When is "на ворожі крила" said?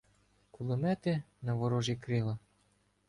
1.41-2.37